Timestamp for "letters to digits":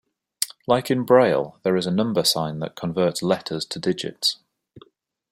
3.21-4.39